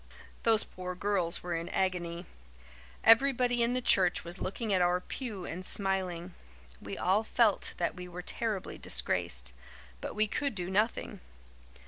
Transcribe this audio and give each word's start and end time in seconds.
Those 0.41 0.63
poor 0.63 0.95
girls 0.95 1.43
were 1.43 1.53
in 1.53 1.67
an 1.69 1.75
agony. 1.75 2.25
Everybody 3.03 3.61
in 3.61 3.75
the 3.75 3.83
church 3.83 4.23
was 4.23 4.41
looking 4.41 4.73
at 4.73 4.81
our 4.81 4.99
pew 4.99 5.45
and 5.45 5.63
smiling. 5.63 6.33
We 6.81 6.97
all 6.97 7.23
felt 7.23 7.75
that 7.77 7.93
we 7.93 8.07
were 8.07 8.23
terribly 8.23 8.79
disgraced; 8.79 9.53
but 10.01 10.15
we 10.15 10.25
could 10.25 10.55
do 10.55 10.71
nothing. 10.71 11.19